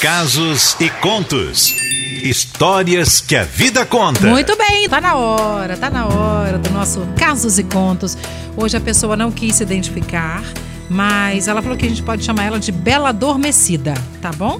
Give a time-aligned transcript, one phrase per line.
[0.00, 1.76] Casos e contos.
[2.22, 4.28] Histórias que a vida conta.
[4.28, 8.16] Muito bem, tá na hora, tá na hora do nosso Casos e Contos.
[8.56, 10.42] Hoje a pessoa não quis se identificar,
[10.88, 13.92] mas ela falou que a gente pode chamar ela de Bela Adormecida,
[14.22, 14.58] tá bom?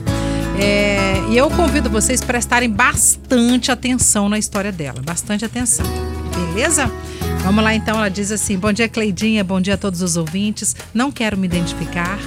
[0.58, 5.86] É, e eu convido vocês a prestarem bastante atenção na história dela, bastante atenção,
[6.36, 6.92] beleza?
[7.42, 10.76] Vamos lá então, ela diz assim: Bom dia, Cleidinha, bom dia a todos os ouvintes.
[10.92, 12.18] Não quero me identificar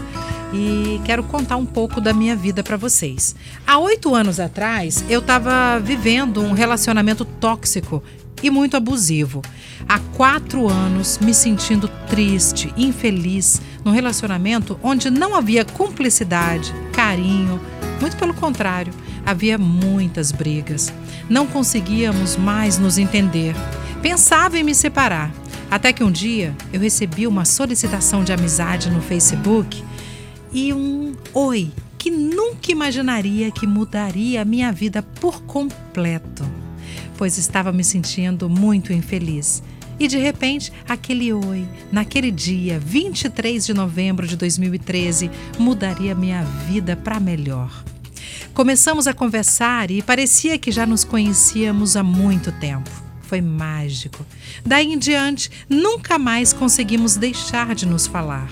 [0.54, 3.36] e quero contar um pouco da minha vida para vocês.
[3.66, 8.04] Há oito anos atrás, eu estava vivendo um relacionamento tóxico
[8.44, 9.42] e muito abusivo.
[9.90, 17.60] Há quatro anos me sentindo triste, infeliz, num relacionamento onde não havia cumplicidade, carinho,
[18.00, 18.94] muito pelo contrário,
[19.26, 20.94] havia muitas brigas.
[21.30, 23.56] Não conseguíamos mais nos entender.
[24.02, 25.34] Pensava em me separar.
[25.72, 29.84] Até que um dia eu recebi uma solicitação de amizade no Facebook
[30.54, 36.46] e um oi que nunca imaginaria que mudaria a minha vida por completo,
[37.18, 39.64] pois estava me sentindo muito infeliz.
[40.00, 46.96] E de repente, aquele oi, naquele dia, 23 de novembro de 2013, mudaria minha vida
[46.96, 47.84] para melhor.
[48.54, 52.90] Começamos a conversar e parecia que já nos conhecíamos há muito tempo.
[53.22, 54.26] Foi mágico.
[54.66, 58.52] Daí em diante, nunca mais conseguimos deixar de nos falar.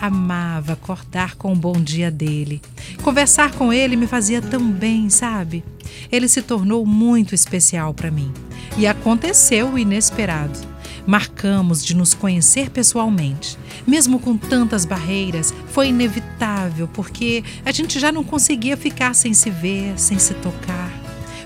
[0.00, 2.60] Amava acordar com o bom dia dele.
[3.02, 5.64] Conversar com ele me fazia tão bem, sabe?
[6.10, 8.32] Ele se tornou muito especial para mim.
[8.76, 10.58] E aconteceu o inesperado.
[11.06, 13.56] Marcamos de nos conhecer pessoalmente.
[13.86, 19.48] Mesmo com tantas barreiras, foi inevitável, porque a gente já não conseguia ficar sem se
[19.48, 20.90] ver, sem se tocar.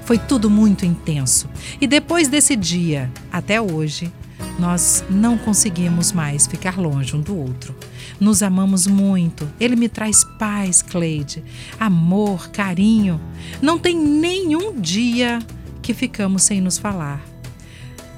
[0.05, 1.49] Foi tudo muito intenso.
[1.81, 4.11] E depois desse dia, até hoje,
[4.59, 7.75] nós não conseguimos mais ficar longe um do outro.
[8.19, 9.49] Nos amamos muito.
[9.59, 11.43] Ele me traz paz, Cleide,
[11.79, 13.21] amor, carinho.
[13.63, 15.39] Não tem nenhum dia
[15.83, 17.23] que ficamos sem nos falar.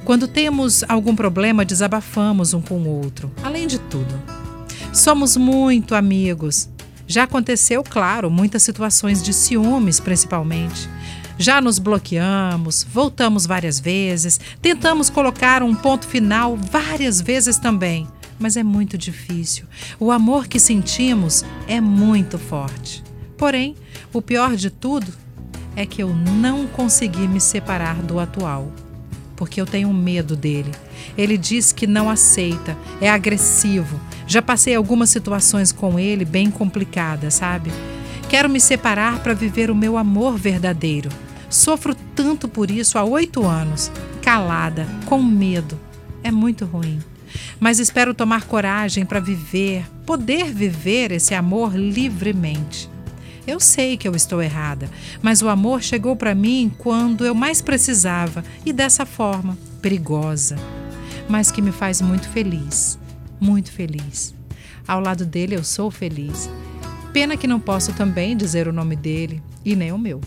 [0.05, 3.31] Quando temos algum problema, desabafamos um com o outro.
[3.43, 4.21] Além de tudo,
[4.93, 6.69] somos muito amigos.
[7.06, 10.88] Já aconteceu, claro, muitas situações de ciúmes, principalmente.
[11.38, 18.06] Já nos bloqueamos, voltamos várias vezes, tentamos colocar um ponto final várias vezes também,
[18.38, 19.65] mas é muito difícil.
[19.98, 23.03] O amor que sentimos é muito forte.
[23.37, 23.75] Porém,
[24.12, 25.12] o pior de tudo
[25.75, 28.70] é que eu não consegui me separar do atual,
[29.34, 30.70] porque eu tenho medo dele.
[31.16, 33.99] Ele diz que não aceita, é agressivo.
[34.26, 37.70] Já passei algumas situações com ele bem complicadas, sabe?
[38.32, 41.10] Quero me separar para viver o meu amor verdadeiro.
[41.50, 45.78] Sofro tanto por isso há oito anos, calada, com medo.
[46.25, 46.98] É muito ruim.
[47.60, 52.88] Mas espero tomar coragem para viver, poder viver esse amor livremente.
[53.47, 54.88] Eu sei que eu estou errada,
[55.20, 60.56] mas o amor chegou para mim quando eu mais precisava e dessa forma, perigosa,
[61.28, 62.99] mas que me faz muito feliz,
[63.38, 64.34] muito feliz.
[64.88, 66.49] Ao lado dele eu sou feliz
[67.12, 70.21] Pena que não posso também dizer o nome dele e nem o meu.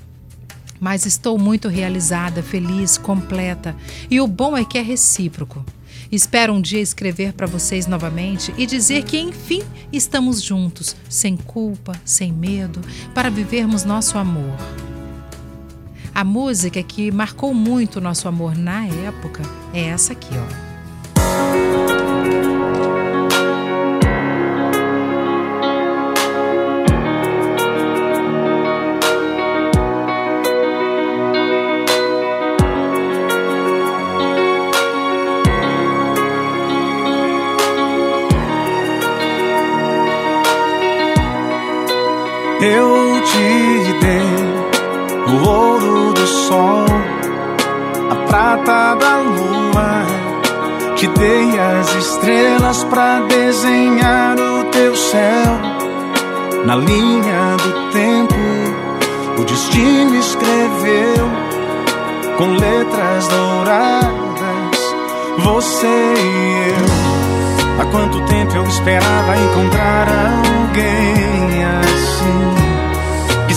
[0.80, 3.76] Mas estou muito realizada, feliz, completa,
[4.10, 5.66] e o bom é que é recíproco.
[6.12, 12.00] Espero um dia escrever para vocês novamente e dizer que, enfim, estamos juntos, sem culpa,
[12.06, 12.80] sem medo,
[13.14, 14.56] para vivermos nosso amor.
[16.14, 19.42] A música que marcou muito o nosso amor na época
[19.74, 20.65] é essa aqui, ó.
[45.36, 46.86] O ouro do sol,
[48.10, 50.06] a prata da lua.
[50.96, 55.60] Te dei as estrelas para desenhar o teu céu.
[56.66, 61.30] Na linha do tempo, o destino escreveu
[62.38, 64.16] com letras douradas.
[65.40, 67.82] Você e eu.
[67.82, 72.65] Há quanto tempo eu esperava encontrar alguém assim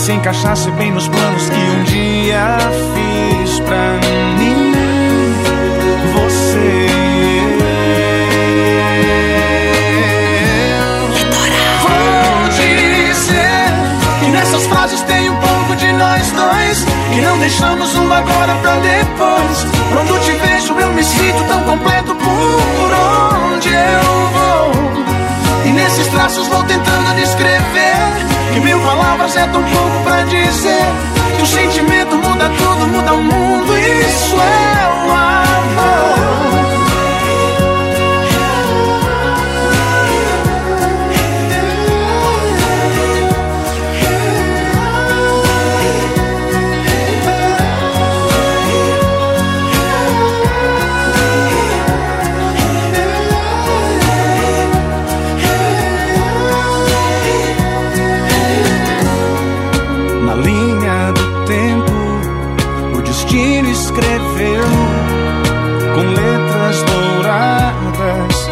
[0.09, 2.57] se encaixasse bem nos planos que um dia
[2.95, 3.93] fiz pra
[4.39, 4.73] mim.
[6.15, 6.87] Você.
[11.83, 16.85] Vou dizer que nessas frases tem um pouco de nós dois.
[17.15, 19.67] E não deixamos um agora pra depois.
[19.93, 24.71] Quando te vejo, eu me sinto tão completo por onde eu vou.
[25.65, 26.98] E nesses traços vou tentando
[28.59, 30.85] que mil palavras é tão pouco pra dizer.
[31.35, 34.78] Que o sentimento muda tudo, muda o mundo, isso é.
[64.09, 64.63] Escreveu
[65.93, 68.49] com letras douradas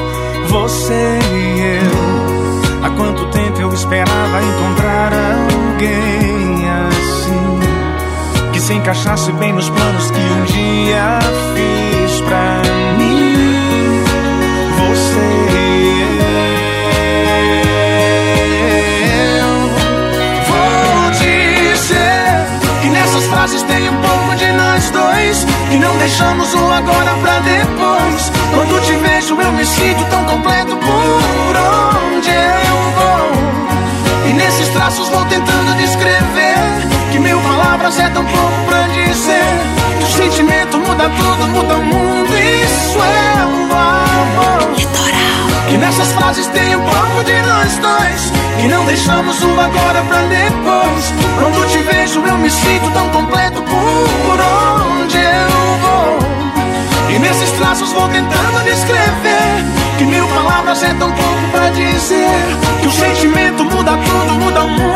[0.48, 2.86] você e eu.
[2.86, 7.60] Há quanto tempo eu esperava encontrar alguém assim
[8.54, 11.20] que se encaixasse bem nos planos que um dia
[11.56, 11.87] fiz
[37.88, 39.44] palavras é tão pouco pra dizer.
[39.98, 42.34] Que o sentimento muda tudo, muda o mundo.
[42.38, 44.76] Isso é o amor.
[45.70, 50.22] Que nessas frases tem um pouco de nós dois Que não deixamos o agora pra
[50.22, 54.40] depois Quando te vejo eu me sinto tão completo por
[55.02, 56.20] onde eu vou
[57.14, 59.66] E nesses traços vou tentando descrever
[59.98, 64.70] Que mil palavras é tão pouco pra dizer Que o sentimento muda tudo, muda o
[64.70, 64.87] mundo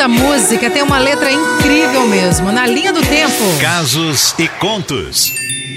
[0.00, 3.34] Essa música tem uma letra incrível mesmo, na linha do tempo.
[3.60, 5.30] Casos e contos.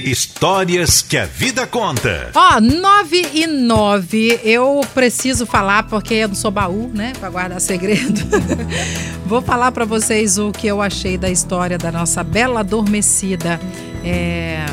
[0.05, 2.31] Histórias que a vida conta.
[2.33, 4.39] Ó, 9 e 9.
[4.41, 7.11] Eu preciso falar porque eu não sou baú, né?
[7.19, 8.21] Pra guardar segredo.
[9.27, 13.59] Vou falar pra vocês o que eu achei da história da nossa bela adormecida.
[14.05, 14.65] É.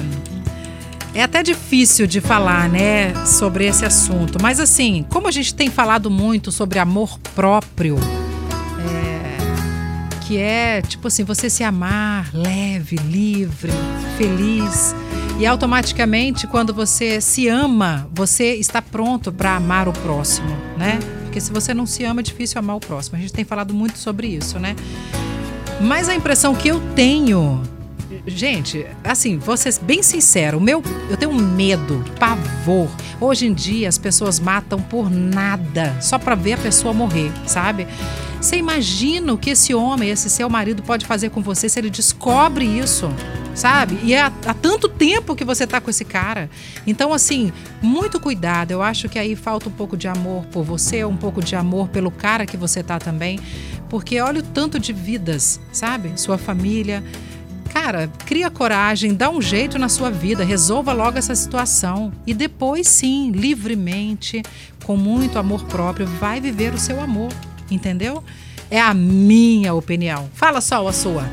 [1.12, 4.38] É até difícil de falar, né, sobre esse assunto.
[4.40, 7.98] Mas assim, como a gente tem falado muito sobre amor próprio,
[8.78, 9.29] é,
[10.30, 13.72] que é tipo assim, você se amar leve, livre,
[14.16, 14.94] feliz.
[15.40, 21.00] E automaticamente, quando você se ama, você está pronto para amar o próximo, né?
[21.24, 23.18] Porque se você não se ama, é difícil amar o próximo.
[23.18, 24.76] A gente tem falado muito sobre isso, né?
[25.80, 27.60] Mas a impressão que eu tenho
[28.26, 32.88] Gente, assim, vou ser bem sincero, o meu, eu tenho medo, pavor.
[33.20, 37.86] Hoje em dia as pessoas matam por nada, só para ver a pessoa morrer, sabe?
[38.40, 41.90] Você imagina o que esse homem, esse seu marido pode fazer com você se ele
[41.90, 43.10] descobre isso,
[43.54, 43.98] sabe?
[44.02, 46.48] E é há, há tanto tempo que você tá com esse cara.
[46.86, 47.52] Então, assim,
[47.82, 48.70] muito cuidado.
[48.70, 51.88] Eu acho que aí falta um pouco de amor por você, um pouco de amor
[51.88, 53.38] pelo cara que você tá também,
[53.90, 56.18] porque olha o tanto de vidas, sabe?
[56.18, 57.04] Sua família.
[57.70, 62.88] Cara, cria coragem, dá um jeito na sua vida, resolva logo essa situação e depois
[62.88, 64.42] sim, livremente,
[64.84, 67.30] com muito amor próprio, vai viver o seu amor,
[67.70, 68.22] entendeu?
[68.70, 70.28] É a minha opinião.
[70.34, 71.28] Fala só a sua.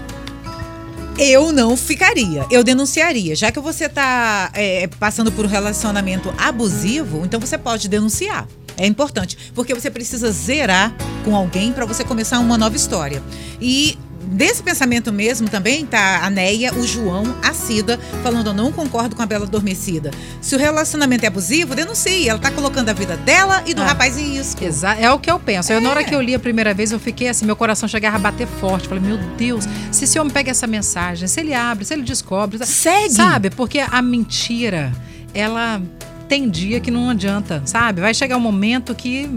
[1.20, 3.36] Eu não ficaria, eu denunciaria.
[3.36, 4.52] Já que você está
[5.00, 8.48] passando por um relacionamento abusivo, então você pode denunciar.
[8.78, 13.24] É importante, porque você precisa zerar com alguém para você começar uma nova história.
[13.60, 18.72] E desse pensamento mesmo também tá a Neia, o João, a Cida, falando: eu não
[18.72, 20.12] concordo com a Bela Adormecida.
[20.42, 22.28] Se o relacionamento é abusivo, denuncie.
[22.30, 23.86] Ela tá colocando a vida dela e do Ah.
[23.88, 24.64] rapaz em risco.
[24.64, 25.72] Exa é o que eu penso.
[25.72, 26.04] Eu, na hora É.
[26.04, 28.88] que eu li a primeira vez, eu fiquei assim, meu coração chegava a bater forte.
[28.88, 32.64] Falei, meu Deus, se esse homem pega essa mensagem, se ele abre, se ele descobre.
[32.66, 33.14] Segue.
[33.14, 33.50] Sabe?
[33.50, 34.92] Porque a mentira,
[35.34, 35.82] ela
[36.28, 38.02] tem dia que não adianta, sabe?
[38.02, 39.30] Vai chegar um momento que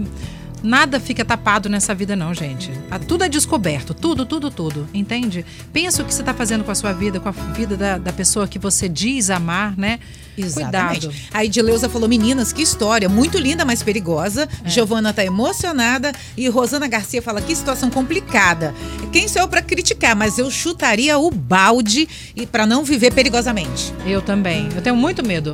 [0.63, 2.71] nada fica tapado nessa vida, não, gente.
[2.89, 4.87] Ah, Tudo é descoberto, tudo, tudo, tudo.
[4.93, 5.45] Entende?
[5.73, 8.13] Pensa o que você está fazendo com a sua vida, com a vida da, da
[8.13, 9.99] pessoa que você diz amar, né?
[10.37, 11.07] Exatamente.
[11.07, 11.29] Cuidado.
[11.33, 14.47] A Edileuza falou: meninas, que história, muito linda, mas perigosa.
[14.63, 14.69] É.
[14.69, 16.11] Giovana tá emocionada.
[16.37, 18.73] E Rosana Garcia fala: que situação complicada.
[19.11, 20.15] Quem sou eu pra criticar?
[20.15, 23.93] Mas eu chutaria o balde e para não viver perigosamente.
[24.05, 24.69] Eu também.
[24.75, 25.49] Eu tenho muito medo.